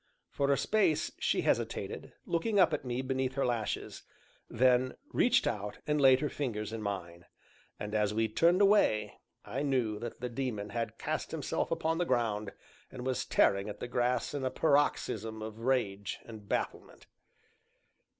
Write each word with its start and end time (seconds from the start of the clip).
For 0.31 0.49
a 0.51 0.57
space 0.57 1.11
she 1.19 1.41
hesitated, 1.41 2.13
looking 2.25 2.59
up 2.59 2.73
at 2.73 2.83
me 2.83 3.03
beneath 3.03 3.35
her 3.35 3.45
lashes, 3.45 4.01
then 4.49 4.95
reached 5.13 5.45
out, 5.45 5.77
and 5.85 6.01
laid 6.01 6.21
her 6.21 6.27
fingers 6.29 6.73
in 6.73 6.81
mine; 6.81 7.25
and, 7.79 7.93
as 7.93 8.11
we 8.11 8.27
turned 8.27 8.61
away, 8.61 9.19
I 9.45 9.61
knew 9.61 9.99
that 9.99 10.19
the 10.19 10.27
Daemon 10.27 10.69
had 10.69 10.97
cast 10.97 11.29
himself 11.29 11.69
upon 11.69 11.99
the 11.99 12.05
ground, 12.05 12.51
and 12.89 13.05
was 13.05 13.25
tearing 13.25 13.69
at 13.69 13.79
the 13.79 13.87
grass 13.87 14.33
in 14.33 14.43
a 14.43 14.49
paroxysm 14.49 15.43
of 15.43 15.59
rage 15.59 16.17
and 16.25 16.49
bafflement. 16.49 17.05